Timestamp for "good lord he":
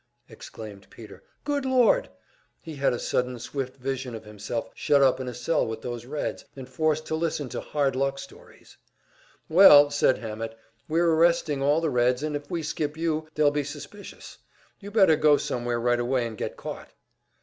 1.43-2.77